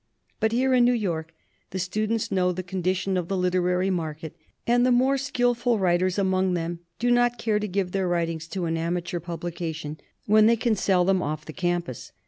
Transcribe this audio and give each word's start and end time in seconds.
But 0.39 0.51
here 0.51 0.73
in 0.73 0.83
New 0.83 0.95
York 0.95 1.31
the 1.69 1.77
students 1.77 2.31
know 2.31 2.51
the 2.51 2.63
condition 2.63 3.17
of 3.17 3.27
the 3.27 3.37
literary 3.37 3.91
market, 3.91 4.35
and 4.65 4.83
the 4.83 4.91
more 4.91 5.15
skilful 5.15 5.77
writers 5.77 6.17
among 6.17 6.55
them 6.55 6.79
do 6.97 7.11
not 7.11 7.37
care 7.37 7.59
to 7.59 7.67
give 7.67 7.91
their 7.91 8.07
writings 8.07 8.47
to 8.47 8.65
an 8.65 8.77
amateur 8.77 9.19
publication 9.19 9.99
when 10.25 10.47
they 10.47 10.57
can 10.57 10.75
sell 10.75 11.05
them 11.05 11.21
off 11.21 11.45
the 11.45 11.53
campus. 11.53 12.13